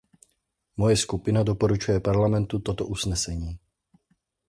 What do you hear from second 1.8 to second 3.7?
Paramentu toto usnesení.